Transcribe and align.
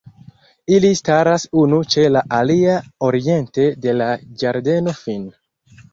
Ili 0.77 0.89
staras 0.99 1.43
unu 1.63 1.81
ĉe 1.95 2.07
la 2.15 2.23
alia 2.37 2.77
oriente 3.09 3.69
de 3.85 3.95
la 4.01 4.09
Ĝardeno 4.41 4.97
Fin. 5.03 5.29